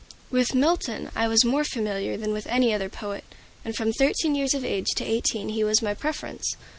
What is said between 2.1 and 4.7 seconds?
than with any other poet, and from thirteen years of